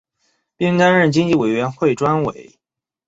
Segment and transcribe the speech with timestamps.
[0.57, 2.57] 并担任经济委员会专委。